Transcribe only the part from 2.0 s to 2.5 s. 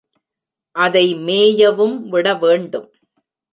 விட